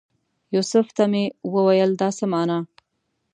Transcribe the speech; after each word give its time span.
یوسف 0.55 0.87
ته 0.97 1.03
مې 1.11 1.23
وویل 1.55 1.91
دا 2.01 2.09
څه 2.17 2.25
مانا؟ 2.31 2.57